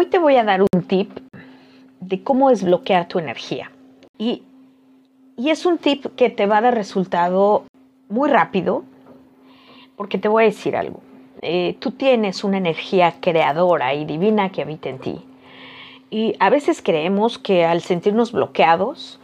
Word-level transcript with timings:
Hoy 0.00 0.06
te 0.06 0.20
voy 0.20 0.36
a 0.36 0.44
dar 0.44 0.62
un 0.62 0.82
tip 0.84 1.10
de 1.98 2.22
cómo 2.22 2.50
desbloquear 2.50 3.08
tu 3.08 3.18
energía. 3.18 3.72
Y, 4.16 4.44
y 5.36 5.50
es 5.50 5.66
un 5.66 5.78
tip 5.78 6.06
que 6.14 6.30
te 6.30 6.46
va 6.46 6.58
a 6.58 6.60
dar 6.60 6.76
resultado 6.76 7.64
muy 8.08 8.30
rápido, 8.30 8.84
porque 9.96 10.16
te 10.16 10.28
voy 10.28 10.44
a 10.44 10.46
decir 10.46 10.76
algo. 10.76 11.00
Eh, 11.42 11.76
tú 11.80 11.90
tienes 11.90 12.44
una 12.44 12.58
energía 12.58 13.16
creadora 13.20 13.92
y 13.92 14.04
divina 14.04 14.52
que 14.52 14.62
habita 14.62 14.88
en 14.88 15.00
ti. 15.00 15.18
Y 16.10 16.36
a 16.38 16.48
veces 16.48 16.80
creemos 16.80 17.36
que 17.36 17.64
al 17.64 17.80
sentirnos 17.80 18.30
bloqueados, 18.30 19.18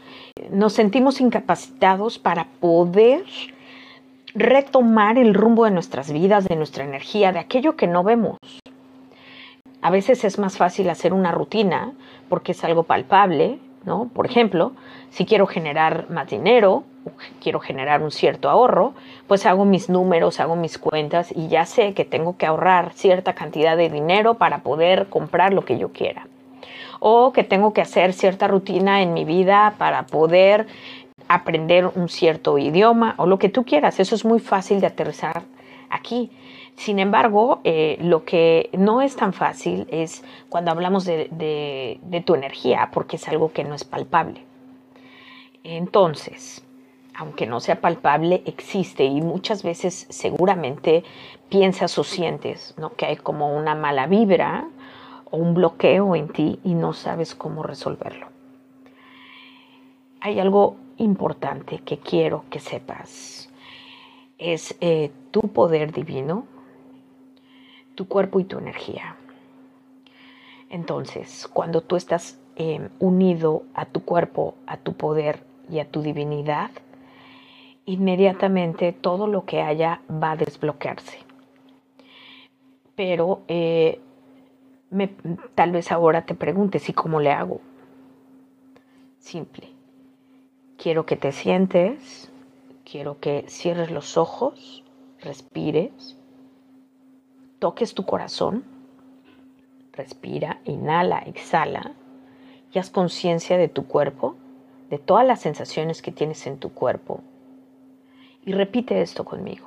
nos 0.50 0.72
sentimos 0.72 1.20
incapacitados 1.20 2.18
para 2.18 2.48
poder 2.58 3.22
retomar 4.34 5.18
el 5.18 5.34
rumbo 5.34 5.66
de 5.66 5.70
nuestras 5.70 6.12
vidas, 6.12 6.46
de 6.48 6.56
nuestra 6.56 6.82
energía, 6.82 7.30
de 7.30 7.38
aquello 7.38 7.76
que 7.76 7.86
no 7.86 8.02
vemos. 8.02 8.38
A 9.84 9.90
veces 9.90 10.24
es 10.24 10.38
más 10.38 10.56
fácil 10.56 10.88
hacer 10.88 11.12
una 11.12 11.30
rutina 11.30 11.92
porque 12.30 12.52
es 12.52 12.64
algo 12.64 12.84
palpable, 12.84 13.58
¿no? 13.84 14.08
Por 14.14 14.24
ejemplo, 14.24 14.72
si 15.10 15.26
quiero 15.26 15.46
generar 15.46 16.08
más 16.08 16.26
dinero, 16.26 16.84
o 17.04 17.10
quiero 17.38 17.60
generar 17.60 18.02
un 18.02 18.10
cierto 18.10 18.48
ahorro, 18.48 18.94
pues 19.28 19.44
hago 19.44 19.66
mis 19.66 19.90
números, 19.90 20.40
hago 20.40 20.56
mis 20.56 20.78
cuentas 20.78 21.30
y 21.36 21.48
ya 21.48 21.66
sé 21.66 21.92
que 21.92 22.06
tengo 22.06 22.38
que 22.38 22.46
ahorrar 22.46 22.94
cierta 22.94 23.34
cantidad 23.34 23.76
de 23.76 23.90
dinero 23.90 24.36
para 24.38 24.62
poder 24.62 25.10
comprar 25.10 25.52
lo 25.52 25.66
que 25.66 25.76
yo 25.76 25.92
quiera. 25.92 26.28
O 26.98 27.34
que 27.34 27.44
tengo 27.44 27.74
que 27.74 27.82
hacer 27.82 28.14
cierta 28.14 28.48
rutina 28.48 29.02
en 29.02 29.12
mi 29.12 29.26
vida 29.26 29.74
para 29.76 30.06
poder 30.06 30.66
aprender 31.28 31.90
un 31.94 32.08
cierto 32.08 32.56
idioma 32.56 33.16
o 33.18 33.26
lo 33.26 33.38
que 33.38 33.50
tú 33.50 33.64
quieras. 33.64 34.00
Eso 34.00 34.14
es 34.14 34.24
muy 34.24 34.40
fácil 34.40 34.80
de 34.80 34.86
aterrizar 34.86 35.42
aquí. 35.90 36.30
Sin 36.76 36.98
embargo, 36.98 37.60
eh, 37.64 37.96
lo 38.00 38.24
que 38.24 38.70
no 38.72 39.00
es 39.00 39.16
tan 39.16 39.32
fácil 39.32 39.86
es 39.90 40.24
cuando 40.48 40.70
hablamos 40.70 41.04
de, 41.04 42.22
tu 42.24 42.34
energía, 42.34 42.90
porque 42.92 43.16
es 43.16 43.28
algo 43.28 43.52
que 43.52 43.64
no 43.64 43.74
es 43.74 43.84
palpable. 43.84 44.42
Entonces, 45.62 46.64
aunque 47.14 47.46
no 47.46 47.60
sea 47.60 47.80
palpable, 47.80 48.42
existe 48.44 49.04
y 49.04 49.20
muchas 49.20 49.62
veces 49.62 50.06
seguramente 50.10 51.04
piensas 51.48 51.96
o 51.98 52.04
sientes 52.04 52.74
¿no? 52.76 52.94
que 52.94 53.06
hay 53.06 53.16
como 53.16 53.56
una 53.56 53.74
mala 53.74 54.06
vibra 54.06 54.66
o 55.30 55.36
un 55.36 55.54
bloqueo 55.54 56.16
en 56.16 56.28
ti 56.28 56.58
y 56.64 56.74
no 56.74 56.92
sabes 56.92 57.34
cómo 57.34 57.62
resolverlo. 57.62 58.26
Hay 60.20 60.40
algo 60.40 60.76
importante 60.96 61.78
que 61.78 61.98
quiero 61.98 62.44
que 62.50 62.58
sepas. 62.58 63.50
Es 64.38 64.76
eh, 64.80 65.10
tu 65.30 65.42
poder 65.42 65.92
divino 65.92 66.46
tu 67.94 68.08
cuerpo 68.08 68.40
y 68.40 68.44
tu 68.44 68.58
energía. 68.58 69.16
Entonces, 70.70 71.48
cuando 71.52 71.80
tú 71.82 71.96
estás 71.96 72.38
em, 72.56 72.88
unido 72.98 73.62
a 73.74 73.86
tu 73.86 74.04
cuerpo, 74.04 74.54
a 74.66 74.76
tu 74.76 74.94
poder 74.94 75.44
y 75.70 75.78
a 75.78 75.88
tu 75.88 76.02
divinidad, 76.02 76.70
inmediatamente 77.86 78.92
todo 78.92 79.26
lo 79.26 79.44
que 79.44 79.62
haya 79.62 80.00
va 80.10 80.32
a 80.32 80.36
desbloquearse. 80.36 81.18
Pero 82.96 83.42
eh, 83.48 84.00
tal 85.54 85.72
vez 85.72 85.92
ahora 85.92 86.24
te 86.24 86.34
preguntes, 86.34 86.88
¿y 86.88 86.92
cómo 86.92 87.20
le 87.20 87.30
hago? 87.30 87.60
Simple. 89.18 89.68
Quiero 90.76 91.06
que 91.06 91.16
te 91.16 91.32
sientes, 91.32 92.30
quiero 92.84 93.18
que 93.20 93.44
cierres 93.48 93.90
los 93.90 94.16
ojos, 94.16 94.84
respires 95.20 96.16
toques 97.64 97.94
tu 97.94 98.04
corazón, 98.04 98.62
respira, 99.94 100.60
inhala, 100.66 101.20
exhala 101.20 101.92
y 102.70 102.78
haz 102.78 102.90
conciencia 102.90 103.56
de 103.56 103.68
tu 103.68 103.86
cuerpo, 103.86 104.36
de 104.90 104.98
todas 104.98 105.26
las 105.26 105.40
sensaciones 105.40 106.02
que 106.02 106.12
tienes 106.12 106.46
en 106.46 106.58
tu 106.58 106.74
cuerpo. 106.74 107.22
Y 108.44 108.52
repite 108.52 109.00
esto 109.00 109.24
conmigo. 109.24 109.66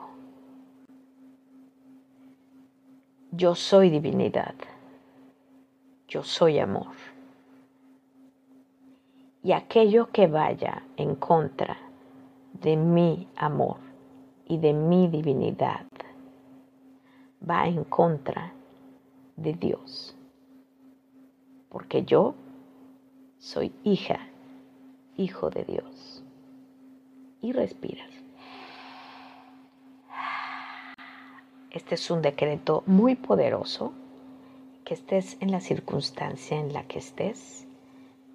Yo 3.32 3.56
soy 3.56 3.90
divinidad. 3.90 4.54
Yo 6.08 6.22
soy 6.22 6.60
amor. 6.60 6.94
Y 9.42 9.54
aquello 9.54 10.12
que 10.12 10.28
vaya 10.28 10.84
en 10.98 11.16
contra 11.16 11.78
de 12.62 12.76
mi 12.76 13.28
amor 13.36 13.78
y 14.48 14.58
de 14.58 14.74
mi 14.74 15.08
divinidad 15.08 15.86
va 17.48 17.68
en 17.68 17.84
contra 17.84 18.54
de 19.36 19.54
Dios. 19.54 20.16
Porque 21.70 22.04
yo 22.04 22.36
soy 23.38 23.72
hija, 23.84 24.20
hijo 25.16 25.50
de 25.50 25.64
Dios. 25.64 26.24
Y 27.42 27.52
respiras. 27.54 28.10
Este 31.70 31.96
es 31.96 32.10
un 32.10 32.22
decreto 32.22 32.84
muy 32.88 33.16
poderoso. 33.16 33.94
Que 34.84 34.94
estés 34.94 35.38
en 35.42 35.52
la 35.52 35.60
circunstancia 35.60 36.58
en 36.58 36.72
la 36.72 36.84
que 36.84 37.00
estés, 37.00 37.67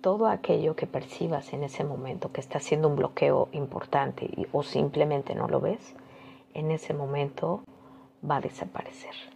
todo 0.03 0.27
aquello 0.27 0.77
que 0.77 0.87
percibas 0.87 1.53
en 1.55 1.63
ese 1.63 1.85
momento 1.85 2.33
que 2.33 2.41
está 2.41 2.61
siendo 2.61 2.89
un 2.89 2.97
bloqueo 2.97 3.49
importante 3.53 4.29
o 4.53 4.63
simplemente 4.63 5.35
no 5.35 5.49
lo 5.49 5.61
ves, 5.61 5.95
en 6.55 6.71
ese 6.71 6.93
momento 6.93 7.63
va 8.29 8.37
a 8.37 8.41
desaparecer. 8.41 9.32